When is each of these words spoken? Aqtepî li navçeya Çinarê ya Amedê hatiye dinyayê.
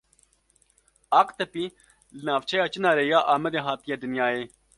Aqtepî 1.21 1.65
li 2.15 2.21
navçeya 2.27 2.65
Çinarê 2.73 3.05
ya 3.13 3.19
Amedê 3.33 3.59
hatiye 3.67 3.97
dinyayê. 4.03 4.45